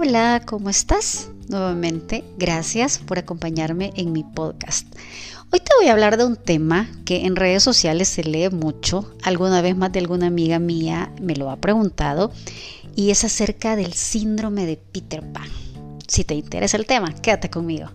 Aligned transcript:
Hola, 0.00 0.42
¿cómo 0.46 0.70
estás? 0.70 1.28
Nuevamente, 1.48 2.22
gracias 2.38 3.00
por 3.00 3.18
acompañarme 3.18 3.92
en 3.96 4.12
mi 4.12 4.22
podcast. 4.22 4.86
Hoy 5.50 5.58
te 5.58 5.72
voy 5.76 5.88
a 5.88 5.92
hablar 5.92 6.16
de 6.16 6.24
un 6.24 6.36
tema 6.36 6.88
que 7.04 7.26
en 7.26 7.34
redes 7.34 7.64
sociales 7.64 8.06
se 8.06 8.22
lee 8.22 8.48
mucho. 8.48 9.12
Alguna 9.24 9.60
vez 9.60 9.76
más 9.76 9.90
de 9.90 9.98
alguna 9.98 10.28
amiga 10.28 10.60
mía 10.60 11.12
me 11.20 11.34
lo 11.34 11.50
ha 11.50 11.56
preguntado 11.56 12.30
y 12.94 13.10
es 13.10 13.24
acerca 13.24 13.74
del 13.74 13.92
síndrome 13.92 14.66
de 14.66 14.76
Peter 14.76 15.20
Pan. 15.32 15.48
Si 16.06 16.22
te 16.22 16.36
interesa 16.36 16.76
el 16.76 16.86
tema, 16.86 17.12
quédate 17.14 17.50
conmigo. 17.50 17.90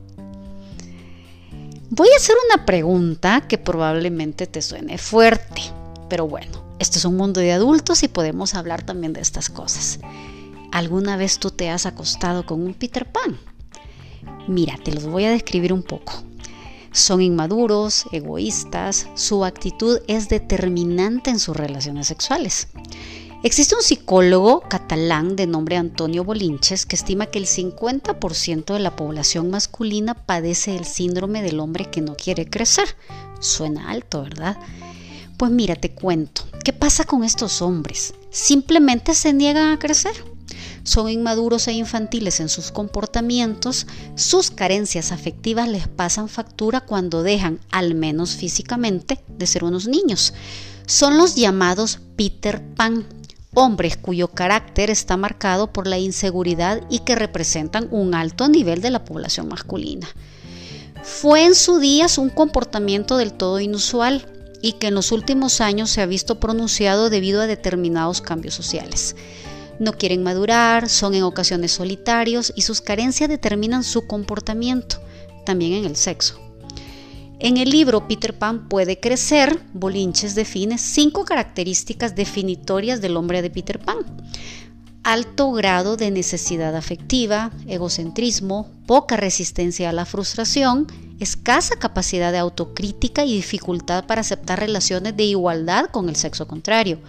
Voy 1.90 2.10
a 2.10 2.18
hacer 2.18 2.36
una 2.50 2.66
pregunta 2.66 3.48
que 3.48 3.58
probablemente 3.58 4.46
te 4.46 4.62
suene 4.62 4.98
fuerte, 4.98 5.62
pero 6.10 6.28
bueno, 6.28 6.66
esto 6.80 6.98
es 6.98 7.06
un 7.06 7.16
mundo 7.16 7.40
de 7.40 7.54
adultos 7.54 8.04
y 8.04 8.10
podemos 8.10 8.56
hablar 8.56 8.84
también 8.84 9.14
de 9.14 9.22
estas 9.22 9.50
cosas. 9.50 10.02
¿Alguna 10.74 11.18
vez 11.18 11.38
tú 11.38 11.52
te 11.52 11.70
has 11.70 11.86
acostado 11.86 12.48
con 12.48 12.60
un 12.64 12.74
Peter 12.74 13.06
Pan? 13.06 13.38
Mira, 14.48 14.76
te 14.84 14.92
los 14.92 15.06
voy 15.06 15.26
a 15.26 15.30
describir 15.30 15.72
un 15.72 15.84
poco. 15.84 16.14
Son 16.92 17.22
inmaduros, 17.22 18.06
egoístas, 18.12 19.08
su 19.14 19.46
actitud 19.46 20.00
es 20.08 20.30
determinante 20.30 21.30
en 21.30 21.38
sus 21.38 21.56
relaciones 21.56 22.08
sexuales. 22.08 22.70
Existe 23.44 23.76
un 23.76 23.84
psicólogo 23.84 24.62
catalán 24.62 25.36
de 25.36 25.46
nombre 25.46 25.78
Antonio 25.78 26.24
Bolinches 26.24 26.88
que 26.88 26.96
estima 26.96 27.28
que 27.28 27.38
el 27.38 27.46
50% 27.46 28.74
de 28.74 28.80
la 28.80 28.96
población 28.96 29.52
masculina 29.52 30.16
padece 30.16 30.76
el 30.76 30.86
síndrome 30.86 31.44
del 31.44 31.60
hombre 31.60 31.86
que 31.92 32.02
no 32.02 32.16
quiere 32.16 32.50
crecer. 32.50 32.88
Suena 33.40 33.92
alto, 33.92 34.24
¿verdad? 34.24 34.58
Pues 35.38 35.52
mira, 35.52 35.76
te 35.76 35.92
cuento, 35.92 36.48
¿qué 36.64 36.74
pasa 36.74 37.04
con 37.04 37.24
estos 37.24 37.62
hombres? 37.62 38.16
Simplemente 38.32 39.14
se 39.14 39.34
niegan 39.34 39.72
a 39.72 39.78
crecer 39.78 40.33
son 40.84 41.10
inmaduros 41.10 41.68
e 41.68 41.74
infantiles 41.74 42.40
en 42.40 42.50
sus 42.50 42.72
comportamientos, 42.72 43.88
sus 44.16 44.52
carencias 44.52 45.12
afectivas 45.12 45.68
les 45.68 45.88
pasan 45.88 46.28
factura 46.30 46.82
cuando 46.82 47.24
dejan, 47.24 47.60
al 47.72 47.96
menos 47.96 48.36
físicamente, 48.36 49.24
de 49.28 49.48
ser 49.48 49.64
unos 49.64 49.88
niños. 49.88 50.34
Son 50.86 51.18
los 51.18 51.36
llamados 51.36 52.00
Peter 52.18 52.62
Pan, 52.76 53.06
hombres 53.54 53.96
cuyo 53.96 54.28
carácter 54.28 54.90
está 54.90 55.16
marcado 55.16 55.72
por 55.72 55.88
la 55.88 56.00
inseguridad 56.00 56.82
y 56.90 57.00
que 57.00 57.16
representan 57.16 57.88
un 57.92 58.14
alto 58.14 58.50
nivel 58.50 58.82
de 58.82 58.90
la 58.90 59.06
población 59.06 59.48
masculina. 59.48 60.08
Fue 61.02 61.46
en 61.46 61.56
su 61.56 61.80
día 61.80 62.08
un 62.18 62.30
comportamiento 62.30 63.18
del 63.18 63.34
todo 63.34 63.60
inusual 63.60 64.26
y 64.62 64.74
que 64.74 64.88
en 64.88 64.96
los 64.96 65.12
últimos 65.12 65.62
años 65.62 65.90
se 65.90 66.02
ha 66.02 66.06
visto 66.06 66.40
pronunciado 66.40 67.10
debido 67.10 67.42
a 67.42 67.48
determinados 67.48 68.22
cambios 68.22 68.54
sociales 68.54 69.16
no 69.80 69.94
quieren 69.94 70.24
madurar, 70.24 70.90
son 70.90 71.16
en 71.16 71.24
ocasiones 71.24 71.72
solitarios 71.72 72.54
y 72.56 72.62
sus 72.62 72.82
carencias 72.82 73.30
determinan 73.30 73.84
su 73.84 74.08
comportamiento, 74.08 75.02
también 75.46 75.74
en 75.74 75.86
el 75.86 75.96
sexo. 75.96 76.40
En 77.40 77.58
el 77.58 77.70
libro 77.70 78.08
Peter 78.08 78.38
Pan 78.38 78.70
puede 78.70 79.00
crecer, 79.00 79.60
Bolinches 79.74 80.36
define 80.36 80.78
cinco 80.78 81.26
características 81.26 82.16
definitorias 82.16 83.02
del 83.02 83.18
hombre 83.18 83.42
de 83.42 83.50
Peter 83.50 83.80
Pan. 83.80 83.98
Alto 85.04 85.52
grado 85.52 85.98
de 85.98 86.10
necesidad 86.12 86.74
afectiva, 86.78 87.52
egocentrismo, 87.68 88.72
poca 88.86 89.18
resistencia 89.18 89.90
a 89.90 89.94
la 89.94 90.06
frustración, 90.06 90.88
escasa 91.20 91.76
capacidad 91.76 92.32
de 92.32 92.38
autocrítica 92.38 93.26
y 93.26 93.36
dificultad 93.36 94.06
para 94.06 94.22
aceptar 94.22 94.60
relaciones 94.60 95.18
de 95.18 95.26
igualdad 95.26 95.88
con 95.88 96.08
el 96.08 96.16
sexo 96.16 96.48
contrario 96.48 97.00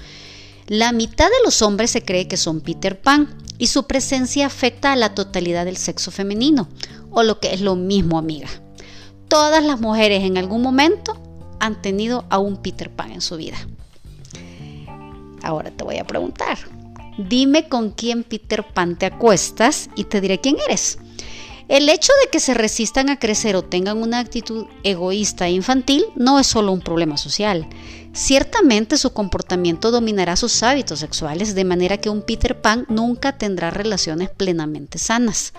la 0.67 0.93
mitad 0.93 1.27
de 1.27 1.45
los 1.45 1.61
hombres 1.63 1.91
se 1.91 2.03
cree 2.03 2.27
que 2.27 2.37
son 2.37 2.61
Peter 2.61 3.01
Pan 3.01 3.37
y 3.59 3.67
su 3.67 3.87
presencia 3.87 4.47
afecta 4.47 4.93
a 4.93 4.97
la 4.97 5.15
totalidad 5.15 5.65
del 5.65 5.77
sexo 5.77 6.11
femenino, 6.11 6.69
o 7.11 7.23
lo 7.23 7.39
que 7.39 7.53
es 7.53 7.61
lo 7.61 7.77
mismo, 7.77 8.19
amiga. 8.19 8.49
Todas 9.29 9.63
las 9.63 9.81
mujeres 9.81 10.25
en 10.25 10.39
algún 10.39 10.63
momento 10.63 11.21
han 11.61 11.81
tenido 11.81 12.25
a 12.31 12.39
un 12.39 12.57
Peter 12.57 12.91
Pan 12.91 13.13
en 13.13 13.21
su 13.21 13.37
vida. 13.37 13.57
Ahora 15.43 15.71
te 15.71 15.85
voy 15.85 15.99
a 15.99 16.07
preguntar, 16.07 16.59
dime 17.19 17.69
con 17.69 17.91
quién 17.91 18.25
Peter 18.25 18.65
Pan 18.67 18.97
te 18.97 19.07
acuestas 19.07 19.91
y 19.95 20.05
te 20.05 20.21
diré 20.21 20.41
quién 20.41 20.57
eres. 20.67 20.99
El 21.69 21.89
hecho 21.89 22.13
de 22.23 22.31
que 22.31 22.41
se 22.41 22.53
resistan 22.53 23.09
a 23.09 23.19
crecer 23.19 23.57
o 23.57 23.63
tengan 23.63 24.03
una 24.03 24.19
actitud 24.19 24.67
egoísta 24.83 25.47
e 25.47 25.53
infantil 25.53 26.05
no 26.15 26.39
es 26.39 26.47
solo 26.47 26.73
un 26.73 26.81
problema 26.81 27.17
social. 27.17 27.67
Ciertamente 28.13 28.99
su 28.99 29.15
comportamiento 29.15 29.91
dominará 29.91 30.37
sus 30.37 30.63
hábitos 30.63 31.01
sexuales 31.01 31.55
de 31.55 31.65
manera 31.65 31.97
que 31.97 32.11
un 32.11 32.21
Peter 32.21 32.61
Pan 32.61 32.85
nunca 32.89 33.39
tendrá 33.39 33.71
relaciones 33.71 34.29
plenamente 34.29 34.99
sanas. 34.99 35.55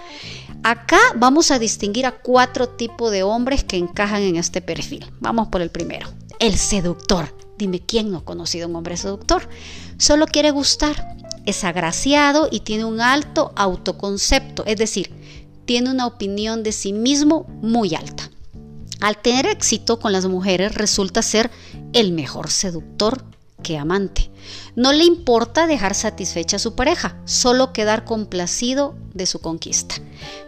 Acá 0.63 0.99
vamos 1.16 1.49
a 1.49 1.59
distinguir 1.59 2.05
a 2.05 2.11
cuatro 2.11 2.69
tipos 2.69 3.11
de 3.11 3.23
hombres 3.23 3.63
que 3.63 3.77
encajan 3.77 4.22
en 4.22 4.35
este 4.35 4.61
perfil. 4.61 5.11
Vamos 5.19 5.47
por 5.47 5.61
el 5.61 5.72
primero, 5.72 6.07
el 6.39 6.55
seductor. 6.55 7.35
Dime 7.57 7.79
quién 7.79 8.11
no 8.11 8.19
ha 8.19 8.25
conocido 8.25 8.66
a 8.66 8.69
un 8.69 8.75
hombre 8.75 8.95
seductor. 8.95 9.49
Solo 9.97 10.27
quiere 10.27 10.51
gustar, 10.51 11.16
es 11.45 11.63
agraciado 11.63 12.47
y 12.51 12.61
tiene 12.61 12.85
un 12.85 13.01
alto 13.01 13.53
autoconcepto, 13.55 14.63
es 14.66 14.77
decir, 14.77 15.11
tiene 15.66 15.92
una 15.92 16.08
opinión 16.08 16.64
de 16.64 16.72
sí 16.72 16.94
mismo 16.94 17.46
muy 17.62 17.96
alta. 17.96 18.30
Al 19.02 19.22
tener 19.22 19.46
éxito 19.46 20.00
con 20.00 20.12
las 20.12 20.26
mujeres 20.26 20.76
resulta 20.76 21.22
ser 21.22 21.52
el 21.94 22.12
mejor 22.12 22.50
seductor 22.50 23.26
que 23.62 23.78
amante. 23.78 24.30
No 24.76 24.94
le 24.94 25.03
importa 25.03 25.66
dejar 25.66 25.96
satisfecha 25.96 26.58
a 26.58 26.59
su 26.59 26.76
pareja, 26.76 27.20
solo 27.26 27.74
quedar 27.74 28.06
complacido 28.06 28.96
de 29.14 29.26
su 29.26 29.40
conquista. 29.40 29.96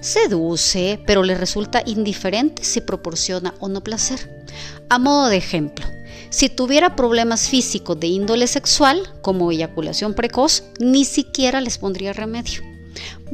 Seduce, 0.02 1.02
pero 1.08 1.24
le 1.24 1.36
resulta 1.36 1.82
indiferente 1.86 2.64
si 2.64 2.82
proporciona 2.82 3.56
o 3.60 3.70
no 3.70 3.82
placer. 3.82 4.46
A 4.90 5.00
modo 5.00 5.30
de 5.30 5.38
ejemplo, 5.38 5.86
si 6.30 6.50
tuviera 6.50 6.96
problemas 6.96 7.50
físicos 7.50 8.00
de 8.00 8.08
índole 8.08 8.48
sexual, 8.48 9.02
como 9.22 9.52
eyaculación 9.52 10.14
precoz, 10.14 10.64
ni 10.80 11.04
siquiera 11.04 11.60
les 11.60 11.78
pondría 11.78 12.14
remedio. 12.14 12.62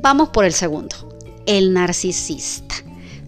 Vamos 0.02 0.30
por 0.30 0.46
el 0.46 0.54
segundo, 0.54 0.96
el 1.46 1.74
narcisista. 1.74 2.76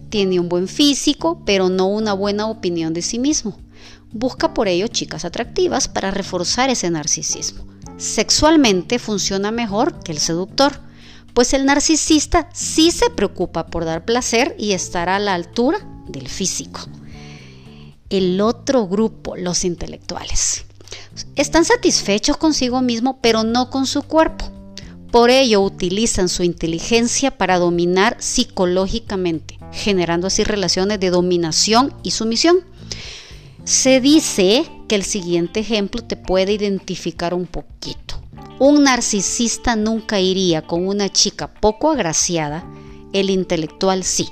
Tiene 0.08 0.40
un 0.40 0.48
buen 0.48 0.68
físico, 0.68 1.42
pero 1.44 1.68
no 1.68 1.86
una 1.86 2.12
buena 2.12 2.46
opinión 2.46 2.92
de 2.92 3.02
sí 3.02 3.18
mismo. 3.18 3.58
Busca 4.12 4.54
por 4.54 4.68
ello 4.68 4.86
chicas 4.88 5.24
atractivas 5.24 5.88
para 5.88 6.10
reforzar 6.10 6.70
ese 6.70 6.90
narcisismo. 6.90 7.66
Sexualmente 7.98 8.98
funciona 8.98 9.50
mejor 9.50 10.00
que 10.00 10.12
el 10.12 10.18
seductor, 10.18 10.80
pues 11.34 11.52
el 11.52 11.66
narcisista 11.66 12.48
sí 12.54 12.90
se 12.90 13.10
preocupa 13.10 13.66
por 13.66 13.84
dar 13.84 14.04
placer 14.04 14.54
y 14.58 14.72
estar 14.72 15.08
a 15.08 15.18
la 15.18 15.34
altura 15.34 15.78
del 16.08 16.28
físico. 16.28 16.80
El 18.08 18.40
otro 18.40 18.86
grupo, 18.86 19.36
los 19.36 19.64
intelectuales. 19.64 20.64
Están 21.34 21.64
satisfechos 21.64 22.36
consigo 22.36 22.80
mismo, 22.80 23.18
pero 23.20 23.42
no 23.42 23.70
con 23.70 23.86
su 23.86 24.02
cuerpo. 24.02 24.55
Por 25.16 25.30
ello 25.30 25.62
utilizan 25.62 26.28
su 26.28 26.42
inteligencia 26.42 27.30
para 27.30 27.58
dominar 27.58 28.18
psicológicamente, 28.18 29.58
generando 29.72 30.26
así 30.26 30.44
relaciones 30.44 31.00
de 31.00 31.08
dominación 31.08 31.94
y 32.02 32.10
sumisión. 32.10 32.58
Se 33.64 34.02
dice 34.02 34.70
que 34.88 34.94
el 34.94 35.04
siguiente 35.04 35.60
ejemplo 35.60 36.04
te 36.04 36.16
puede 36.16 36.52
identificar 36.52 37.32
un 37.32 37.46
poquito. 37.46 38.20
Un 38.58 38.84
narcisista 38.84 39.74
nunca 39.74 40.20
iría 40.20 40.60
con 40.60 40.86
una 40.86 41.08
chica 41.08 41.50
poco 41.50 41.90
agraciada, 41.90 42.70
el 43.14 43.30
intelectual 43.30 44.04
sí, 44.04 44.28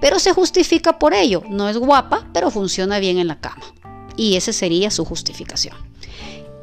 pero 0.00 0.18
se 0.18 0.32
justifica 0.32 0.98
por 0.98 1.14
ello. 1.14 1.44
No 1.48 1.68
es 1.68 1.76
guapa, 1.76 2.28
pero 2.34 2.50
funciona 2.50 2.98
bien 2.98 3.18
en 3.18 3.28
la 3.28 3.38
cama. 3.38 3.62
Y 4.16 4.34
esa 4.34 4.52
sería 4.52 4.90
su 4.90 5.04
justificación. 5.04 5.76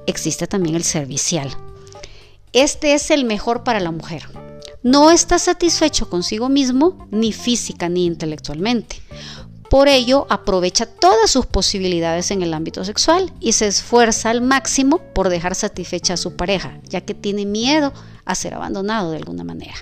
Existe 0.06 0.47
también 0.47 0.76
el 0.76 0.84
servicial, 0.84 1.49
este 2.53 2.94
es 2.94 3.09
el 3.09 3.26
mejor 3.26 3.64
para 3.64 3.79
la 3.79 3.91
mujer. 3.91 4.29
No 4.84 5.09
está 5.09 5.40
satisfecho 5.40 6.09
consigo 6.09 6.50
mismo, 6.50 7.08
ni 7.09 7.34
física 7.34 7.90
ni 7.90 8.05
intelectualmente. 8.05 9.02
Por 9.72 9.88
ello, 9.88 10.28
aprovecha 10.29 10.85
todas 10.85 11.32
sus 11.32 11.47
posibilidades 11.47 12.29
en 12.29 12.44
el 12.44 12.53
ámbito 12.53 12.85
sexual 12.85 13.34
y 13.40 13.53
se 13.53 13.66
esfuerza 13.66 14.29
al 14.29 14.41
máximo 14.41 15.00
por 15.16 15.29
dejar 15.29 15.55
satisfecha 15.55 16.14
a 16.14 16.17
su 16.17 16.35
pareja, 16.35 16.79
ya 16.88 17.02
que 17.02 17.16
tiene 17.16 17.47
miedo 17.47 17.91
a 18.23 18.35
ser 18.35 18.53
abandonado 18.53 19.09
de 19.09 19.17
alguna 19.17 19.44
manera. 19.44 19.73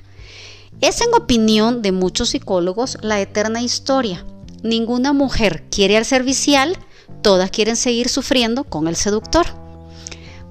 Es 0.79 1.01
en 1.01 1.13
opinión 1.13 1.81
de 1.81 1.91
muchos 1.91 2.29
psicólogos 2.29 2.97
la 3.01 3.19
eterna 3.19 3.61
historia. 3.61 4.25
Ninguna 4.63 5.11
mujer 5.11 5.65
quiere 5.69 5.97
al 5.97 6.05
servicial, 6.05 6.77
todas 7.21 7.51
quieren 7.51 7.75
seguir 7.75 8.07
sufriendo 8.07 8.63
con 8.63 8.87
el 8.87 8.95
seductor 8.95 9.60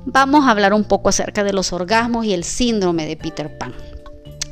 vamos 0.04 0.44
a 0.44 0.50
hablar 0.50 0.72
un 0.72 0.84
poco 0.84 1.08
acerca 1.08 1.44
de 1.44 1.52
los 1.52 1.72
orgasmos 1.72 2.24
y 2.24 2.32
el 2.32 2.44
síndrome 2.44 3.06
de 3.06 3.16
Peter 3.16 3.56
Pan. 3.58 3.74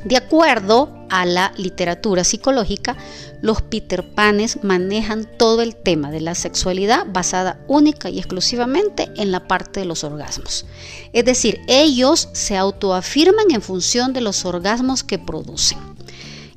De 0.05 0.15
acuerdo 0.15 0.89
a 1.09 1.25
la 1.25 1.51
literatura 1.57 2.23
psicológica, 2.23 2.95
los 3.41 3.61
Peter 3.61 4.13
Panes 4.15 4.63
manejan 4.63 5.27
todo 5.37 5.61
el 5.61 5.75
tema 5.75 6.09
de 6.09 6.21
la 6.21 6.35
sexualidad 6.35 7.05
basada 7.11 7.59
única 7.67 8.09
y 8.09 8.17
exclusivamente 8.17 9.09
en 9.17 9.31
la 9.31 9.47
parte 9.47 9.81
de 9.81 9.85
los 9.85 10.05
orgasmos. 10.05 10.65
Es 11.11 11.25
decir, 11.25 11.59
ellos 11.67 12.29
se 12.31 12.55
autoafirman 12.55 13.51
en 13.51 13.61
función 13.61 14.13
de 14.13 14.21
los 14.21 14.45
orgasmos 14.45 15.03
que 15.03 15.19
producen. 15.19 15.79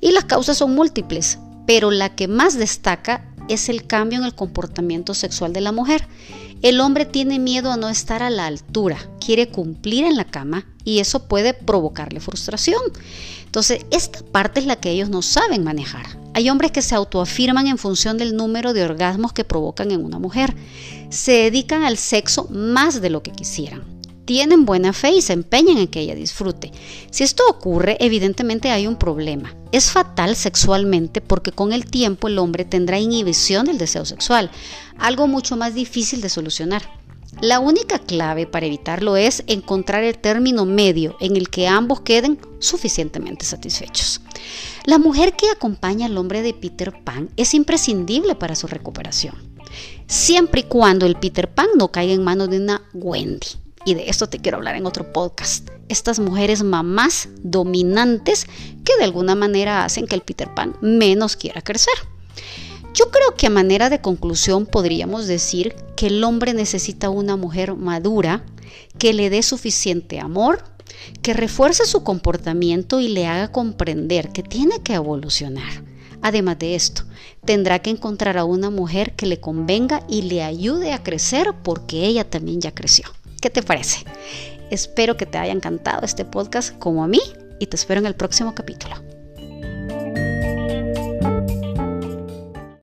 Y 0.01 0.13
las 0.13 0.25
causas 0.25 0.59
son 0.59 0.75
múltiples, 0.75 1.39
pero 1.67 1.91
la 1.91 2.15
que 2.15 2.29
más 2.29 2.57
destaca 2.57 3.32
es 3.49 3.69
el 3.69 3.87
cambio 3.87 4.19
en 4.19 4.25
el 4.25 4.35
comportamiento 4.35 5.15
sexual 5.15 5.53
de 5.53 5.61
la 5.61 5.73
mujer. 5.73 6.07
El 6.63 6.81
hombre 6.81 7.05
tiene 7.05 7.39
miedo 7.39 7.73
a 7.73 7.77
no 7.77 7.89
estar 7.89 8.23
a 8.23 8.31
la 8.31 8.47
altura, 8.47 8.99
quiere 9.25 9.49
cumplir 9.49 10.05
en 10.05 10.17
la 10.17 10.25
cama 10.25 10.67
y 10.85 11.01
eso 11.01 11.27
puede 11.27 11.55
provocarle 11.55 12.21
frustración. 12.21 12.81
Entonces, 13.45 13.85
esta 13.91 14.21
parte 14.21 14.61
es 14.61 14.67
la 14.67 14.77
que 14.77 14.91
ellos 14.91 15.11
no 15.11 15.23
saben 15.23 15.65
manejar. 15.65 16.07
Hay 16.35 16.49
hombres 16.49 16.73
que 16.73 16.81
se 16.83 16.95
autoafirman 16.95 17.67
en 17.67 17.79
función 17.79 18.17
del 18.17 18.37
número 18.37 18.73
de 18.73 18.85
orgasmos 18.85 19.33
que 19.33 19.45
provocan 19.45 19.91
en 19.91 20.05
una 20.05 20.19
mujer. 20.19 20.55
Se 21.11 21.33
dedican 21.33 21.83
al 21.83 21.99
sexo 21.99 22.47
más 22.51 23.03
de 23.03 23.11
lo 23.11 23.23
que 23.23 23.33
quisieran 23.33 23.92
tienen 24.25 24.65
buena 24.65 24.93
fe 24.93 25.13
y 25.13 25.23
se 25.23 25.33
empeñan 25.33 25.79
en 25.79 25.89
que 25.89 26.01
ella 26.01 26.15
disfrute. 26.15 26.71
Si 27.11 27.25
esto 27.25 27.43
ocurre, 27.49 27.97
evidentemente 28.01 28.71
hay 28.71 28.87
un 28.87 28.97
problema. 28.97 29.55
Es 29.73 29.91
fatal 29.91 30.37
sexualmente 30.37 31.21
porque 31.21 31.53
con 31.53 31.73
el 31.73 31.87
tiempo 31.87 32.29
el 32.29 32.39
hombre 32.39 32.65
tendrá 32.65 32.99
inhibición 32.99 33.67
del 33.67 33.79
deseo 33.79 34.05
sexual, 34.05 34.51
algo 34.99 35.27
mucho 35.27 35.57
más 35.57 35.75
difícil 35.75 36.21
de 36.21 36.29
solucionar. 36.29 36.83
La 37.41 37.61
única 37.61 37.99
clave 37.99 38.47
para 38.47 38.67
evitarlo 38.67 39.17
es 39.17 39.43
encontrar 39.47 40.05
el 40.05 40.19
término 40.19 40.67
medio 40.67 41.17
en 41.19 41.37
el 41.37 41.49
que 41.49 41.67
ambos 41.67 42.03
queden 42.03 42.39
suficientemente 42.59 43.47
satisfechos. 43.47 44.21
La 44.85 44.99
mujer 44.99 45.35
que 45.35 45.49
acompaña 45.49 46.07
al 46.07 46.19
hombre 46.19 46.43
de 46.43 46.53
Peter 46.53 46.93
Pan 47.03 47.31
es 47.37 47.55
imprescindible 47.55 48.35
para 48.35 48.55
su 48.55 48.67
recuperación, 48.67 49.35
siempre 50.07 50.61
y 50.61 50.65
cuando 50.65 51.07
el 51.07 51.17
Peter 51.17 51.49
Pan 51.49 51.69
no 51.79 51.91
caiga 51.91 52.13
en 52.13 52.23
manos 52.23 52.51
de 52.51 52.59
una 52.59 52.83
Wendy 52.93 53.63
y 53.85 53.95
de 53.95 54.09
esto 54.09 54.29
te 54.29 54.39
quiero 54.39 54.59
hablar 54.59 54.77
en 54.77 54.87
otro 54.87 55.13
podcast. 55.13 55.69
Estas 55.89 56.19
mujeres 56.19 56.63
mamás 56.63 57.29
dominantes 57.43 58.47
que 58.85 58.97
de 58.97 59.05
alguna 59.05 59.35
manera 59.35 59.85
hacen 59.85 60.07
que 60.07 60.15
el 60.15 60.23
Peter 60.23 60.53
Pan 60.55 60.77
menos 60.81 61.37
quiera 61.37 61.63
crecer. 61.63 61.95
Yo 62.95 63.11
creo 63.11 63.35
que 63.37 63.47
a 63.47 63.51
manera 63.51 63.89
de 63.89 64.01
conclusión 64.01 64.67
podríamos 64.67 65.27
decir 65.27 65.75
que 65.97 66.09
el 66.09 66.23
hombre 66.25 66.53
necesita 66.53 67.09
una 67.09 67.37
mujer 67.37 67.75
madura 67.75 68.45
que 68.99 69.13
le 69.13 69.31
dé 69.31 69.43
suficiente 69.43 70.21
amor, 70.21 70.65
que 71.23 71.33
refuerce 71.33 71.87
su 71.87 72.05
comportamiento 72.05 73.01
y 73.01 73.09
le 73.09 73.27
haga 73.27 73.51
comprender 73.51 74.31
que 74.31 74.43
tiene 74.43 74.83
que 74.83 74.95
evolucionar. 74.95 75.85
Además 76.21 76.59
de 76.59 76.75
esto, 76.75 77.03
tendrá 77.45 77.81
que 77.81 77.91
encontrar 77.91 78.39
a 78.39 78.45
una 78.45 78.71
mujer 78.71 79.17
que 79.17 79.27
le 79.27 79.41
convenga 79.41 80.05
y 80.09 80.23
le 80.23 80.43
ayude 80.43 80.93
a 80.93 81.03
crecer 81.03 81.55
porque 81.65 82.07
ella 82.07 82.29
también 82.29 82.61
ya 82.61 82.75
creció. 82.75 83.07
¿Qué 83.43 83.51
te 83.51 83.65
parece? 83.65 84.05
Espero 84.71 85.17
que 85.17 85.27
te 85.27 85.37
haya 85.37 85.53
encantado 85.53 86.07
este 86.07 86.25
podcast 86.25 86.79
como 86.79 87.03
a 87.03 87.09
mí 87.09 87.21
y 87.59 87.67
te 87.67 87.75
espero 87.75 87.99
en 87.99 88.07
el 88.07 88.15
próximo 88.15 88.55
capítulo. 88.55 88.95